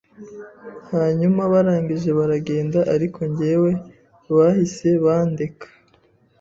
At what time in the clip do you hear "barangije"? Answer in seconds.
1.51-2.09